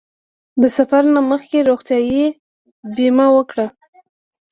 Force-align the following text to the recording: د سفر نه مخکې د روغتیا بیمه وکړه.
د 0.61 0.63
سفر 0.77 1.03
نه 1.15 1.21
مخکې 1.31 1.57
د 1.61 1.67
روغتیا 1.69 1.97
بیمه 2.95 3.27
وکړه. 3.35 3.67